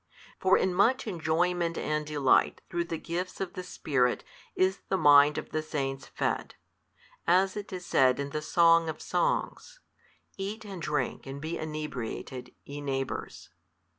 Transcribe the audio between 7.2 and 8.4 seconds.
as it is said in